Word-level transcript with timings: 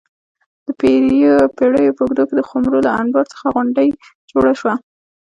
د 0.65 0.67
پېړیو 0.79 1.35
په 1.57 1.63
اوږدو 1.97 2.23
کې 2.27 2.33
د 2.37 2.41
خُمرو 2.49 2.79
له 2.85 2.91
انبار 3.01 3.25
څخه 3.33 3.45
غونډۍ 3.53 3.89
جوړه 4.31 4.53
شوه 4.59 4.73